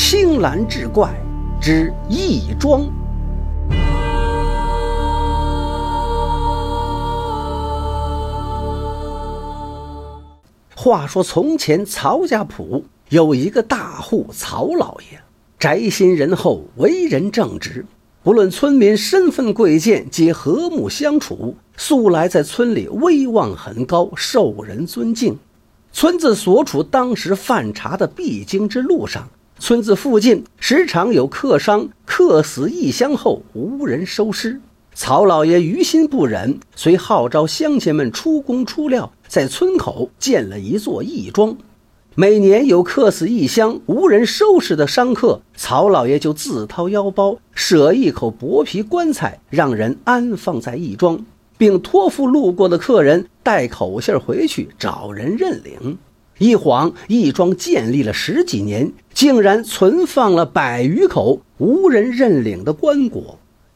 [0.00, 1.12] 青蓝志怪
[1.60, 2.88] 之义庄。
[10.74, 15.18] 话说从前曹家堡有一个大户曹老爷，
[15.58, 17.84] 宅心仁厚，为人正直，
[18.22, 25.36] 不论村民身份贵贱，皆和睦相处，素来在村里威望很高，受人尊敬。
[25.92, 34.60] 村子所处当时犯茶的必经之路上，村子附近时常有客商客死异乡后无人收尸。
[34.94, 41.56] 曹老爷于心不忍，遂号召乡亲们出工出料，在村口建了一座义庄。
[42.14, 51.24] 每年有客死异乡无人收拾的伤客，曹老爷就自掏腰包舍一口薄皮棺材，让人安放在义庄。
[51.56, 55.98] 并托付路过的客人带口信回去找人认领。
[56.38, 63.34] 一晃，义庄建立了十几年，竟然存放了百余口无人认领的棺椁。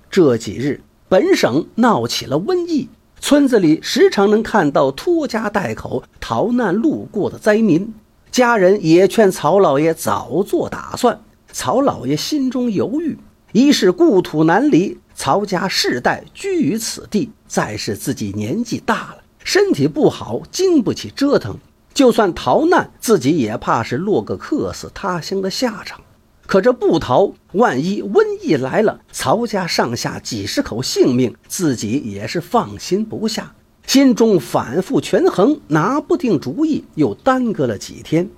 [0.08, 2.88] 这几日，本省闹起了瘟疫，
[3.20, 7.92] 村子里时常能看到拖家带口逃难路过的灾民。
[8.30, 11.20] 家人也劝曹老爷早做打算。
[11.50, 13.18] 曹老爷心中犹豫：
[13.52, 14.98] 一是故土难离。
[15.14, 21.58] 曹家世代居于此地，再是自己年纪大了，身体不好，经不起折腾。
[21.94, 26.00] 就算逃难，自己也怕是落个客死他乡的下场。
[26.46, 33.54] 可这不逃，万一瘟疫来了，曹家上下几十口性命，自己也是放心不下。
[33.86, 38.28] 心中反复权衡，拿不定主意，又耽搁了几天。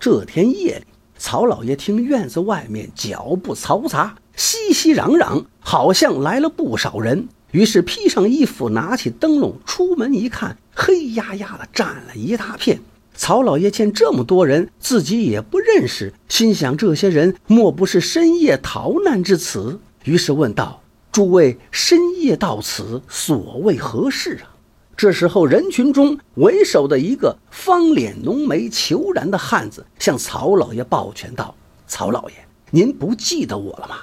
[0.00, 0.86] 这天夜里，
[1.18, 4.16] 曹老爷听院子外面脚步嘈杂。
[4.36, 7.28] 熙熙攘攘，好像来了不少人。
[7.50, 12.78] 于是披上衣服，拿起灯笼，出门一看，黑压压的站了一大片。
[13.18, 19.80] 曹老爷见这么多人，自己也不认识，心想这些人莫不是深夜逃难至此？
[20.04, 24.54] 于是问道：“诸位深夜到此，所谓何事啊？”
[24.96, 31.56] 这时候，人群中为首的一个方脸浓眉、虬髯的汉子向曹老爷抱拳道
[31.88, 32.36] ：“曹老爷，
[32.70, 33.96] 您不记得我了吗？”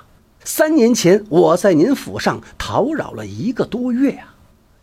[0.43, 4.34] 三年前，我在您府上讨扰了一个多月啊！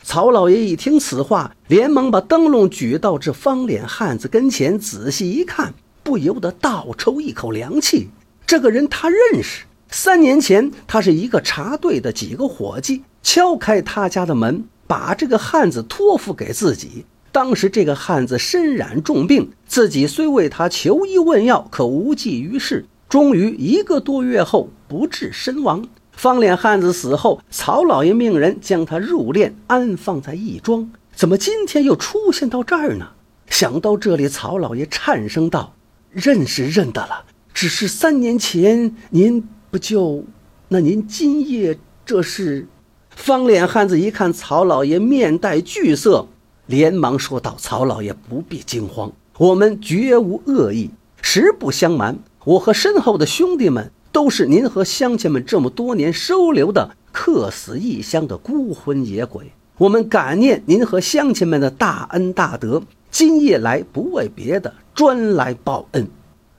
[0.02, 8.08] 曹老爷一听此话，连忙把灯笼举到这方脸汉子跟前，仔细一看，不由得倒抽一口凉气。
[8.44, 17.04] 这个人他认识，三年前他是一个茶队的几个伙计敲开他家的门，把这个汉子托付给自己。
[17.30, 22.84] 当时这个汉子身染重病，自己虽为他求医问药，可无济于事。
[23.08, 25.86] 终于一个多月后不治身亡。
[26.12, 30.90] 方脸汉子死后，曹老爷命人将他入殓，安放在义庄。
[31.14, 33.08] 怎么今天又出现到这儿呢？
[33.48, 35.74] 想到这里，曹老爷颤声道
[36.10, 40.24] ：“认是认得了，只是三年前您不就……
[40.68, 42.66] 那您今夜这是？”
[43.14, 46.28] 方脸汉子一看曹老爷面带惧色，
[46.66, 50.90] 连忙说道：“曹老爷不必惊慌，我们绝无恶意，
[51.20, 66.06] 实不相瞒。”我和身后的兄弟们都是您和乡亲们这么多年收留的客死异乡的孤魂野鬼，我们感念您和乡亲们的大恩大德，今夜来不为别的，专来报恩。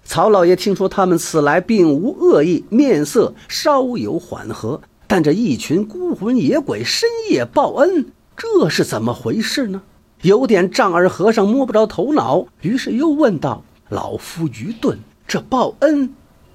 [0.03, 9.81] 曹老爷听说他们此来并无恶意，面色稍有缓和，但这一群孤魂野鬼深夜报恩，这是怎么回事呢？
[10.24, 14.97] 有点丈二和尚摸不着头脑，于是又问道：“老夫愚钝。”
[15.28, 16.13] 这报恩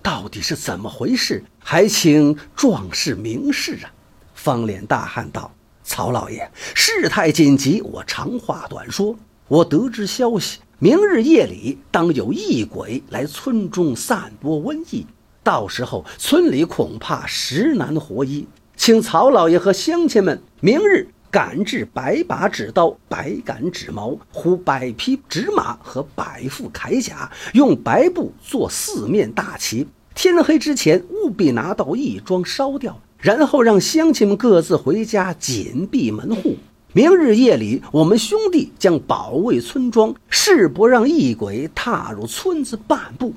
[0.09, 1.45] 到底是怎么回事？
[1.59, 3.93] 还请壮士明示啊！
[4.33, 5.53] 方脸大汉道
[5.85, 9.15] ：“曹老爷，事态紧急，我长话短说。
[9.49, 15.07] 我得知消息，明日夜里当有异鬼来村中散播瘟疫，
[15.43, 18.49] 到时候村里恐怕实难活医。
[18.79, 29.87] 请曹老爷和乡亲们明日。”赶制百把纸刀、百杆纸矛、呼百匹纸马和百副铠甲，用白布做四面大旗。
[30.21, 36.57] 天黑之前务必拿到义庄烧掉，然后让乡亲们各自回家，紧闭门户。
[36.93, 43.33] 明日夜里，我们兄弟将保卫村庄，誓不让异鬼踏入村子半步。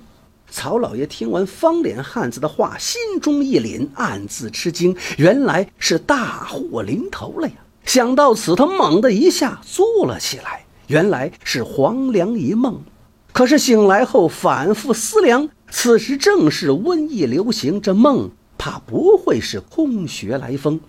[0.49, 7.53] 曹老爷听完方脸汉子的话，心中一凛，暗自吃惊，原来是大祸临头了呀！
[7.85, 10.65] 想到此，他猛地一下坐了起来。
[10.87, 12.81] 原来是黄粱一梦。
[13.33, 20.79] 可是醒来后反复思量，此时正是瘟疫流行，这梦怕不会是空穴来风。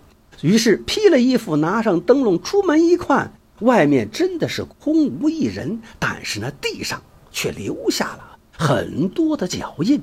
[0.40, 5.80] 于是披了衣服，拿上灯笼，出门一看，外面真的是空无一人。
[6.00, 7.00] 但是那地上
[7.30, 10.02] 却留下了很多的脚印。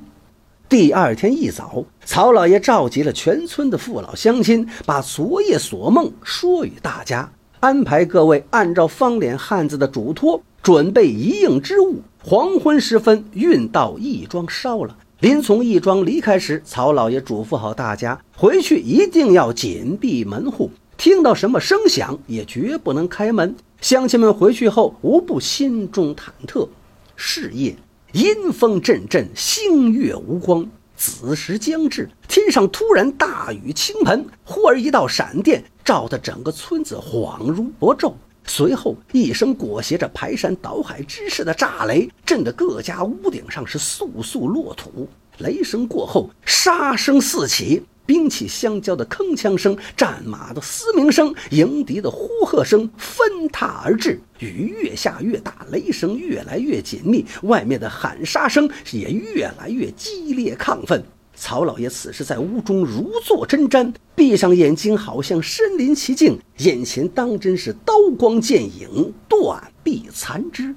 [0.66, 7.30] 第二天一早，曹老爷召集了全村的父老乡亲，把昨夜所梦说与大家，
[7.60, 12.00] 安排各位按照方脸汉子的嘱托，准备一应之物。
[12.22, 14.94] 黄昏时分，运到义庄烧了。
[15.20, 23.56] 临从义庄离开时，曹老爷嘱咐好大家，回去一定要紧闭门户，听到什么声响也绝不能开门。
[23.80, 26.68] 乡亲们回去后，无不心中忐忑。
[27.16, 27.74] 是夜。
[28.12, 30.68] 阴风阵阵，星月无光。
[30.96, 38.12] 子时将至，天上突然大雨倾盆，忽而一道闪电，照得整个村子恍如薄昼。
[38.52, 45.08] 随后一声裹挟着排山倒海之势的炸雷，震得各家屋顶上是簌簌落土。
[45.38, 47.80] 雷声过后，杀声四起。
[48.04, 54.20] 兵器相交的铿锵声，战马的嘶鸣声，迎敌的呼喝声纷沓而至。
[54.40, 61.04] 雨越下越大，雷声越来越紧密，外面的喊杀声也越来越激烈亢奋。
[61.34, 70.74] 曹老爷此时在屋中如坐针毡，闭上眼睛，好像身临其境，眼前当真是刀光剑影，断臂残肢。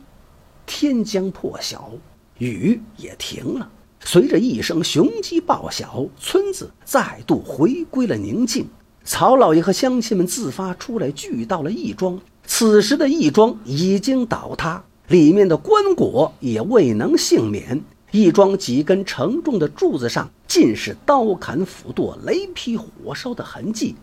[0.65, 1.91] 天将破晓，
[2.37, 3.69] 雨也停了。
[4.05, 8.65] 随着一声雄鸡报晓，村子再度回归了宁静。
[9.03, 12.19] 曹老爷和乡亲们自发出来，聚到了义庄。
[12.45, 17.81] 此时的义庄已经倒塌，里面的棺椁也未能幸免。
[18.13, 23.95] 一桩几根承重的柱子上尽是刀砍斧剁、雷劈火烧的痕迹。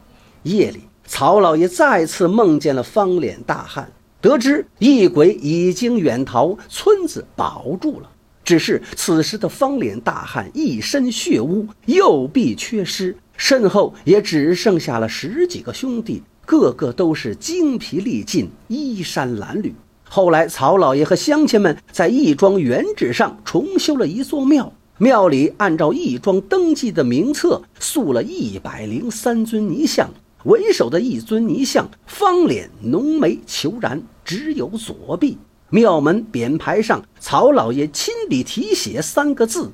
[0.42, 3.88] 夜里，曹老爷再次梦见了方脸大汉，
[4.20, 8.10] 得知异鬼已经远逃，村子保住了。
[8.42, 19.70] 只是此时的方脸大汉一身血污，右臂缺失，身后也只剩下了十几个兄弟，个个都是精疲力尽，衣衫褴褛。
[20.12, 30.10] 后来，曹老爷和乡亲们在义庄原址上重修了一座庙，庙里按照义庄登记的名册塑了一百零三尊泥像，
[30.42, 35.38] 为首的一尊泥像方脸浓眉虬髯，只有左臂。
[35.68, 39.70] 庙门匾牌上，曹老爷亲笔题写三个字：“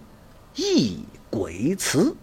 [0.56, 0.98] 义
[1.30, 2.14] 鬼祠”。